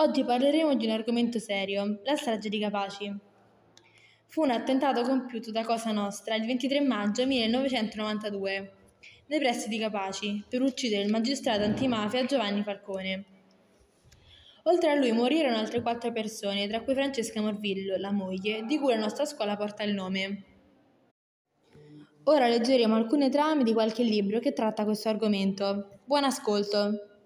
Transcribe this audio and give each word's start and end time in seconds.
Oggi 0.00 0.22
parleremo 0.22 0.76
di 0.76 0.86
un 0.86 0.92
argomento 0.92 1.40
serio, 1.40 1.98
la 2.04 2.14
strage 2.14 2.48
di 2.48 2.60
Capaci. 2.60 3.12
Fu 4.26 4.42
un 4.42 4.52
attentato 4.52 5.02
compiuto 5.02 5.50
da 5.50 5.64
Cosa 5.64 5.90
Nostra 5.90 6.36
il 6.36 6.46
23 6.46 6.82
maggio 6.82 7.26
1992 7.26 8.72
nei 9.26 9.38
pressi 9.40 9.68
di 9.68 9.76
Capaci 9.76 10.44
per 10.48 10.62
uccidere 10.62 11.02
il 11.02 11.10
magistrato 11.10 11.64
antimafia 11.64 12.24
Giovanni 12.26 12.62
Falcone. 12.62 13.24
Oltre 14.64 14.90
a 14.90 14.94
lui 14.94 15.10
morirono 15.10 15.56
altre 15.56 15.82
quattro 15.82 16.12
persone, 16.12 16.68
tra 16.68 16.80
cui 16.82 16.94
Francesca 16.94 17.40
Morvillo, 17.40 17.96
la 17.96 18.12
moglie, 18.12 18.62
di 18.66 18.78
cui 18.78 18.92
la 18.92 19.00
nostra 19.00 19.24
scuola 19.24 19.56
porta 19.56 19.82
il 19.82 19.94
nome. 19.94 20.44
Ora 22.22 22.46
leggeremo 22.46 22.94
alcune 22.94 23.30
trame 23.30 23.64
di 23.64 23.72
qualche 23.72 24.04
libro 24.04 24.38
che 24.38 24.52
tratta 24.52 24.84
questo 24.84 25.08
argomento. 25.08 26.02
Buon 26.04 26.22
ascolto! 26.22 27.17